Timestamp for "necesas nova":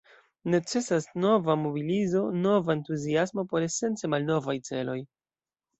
0.53-1.55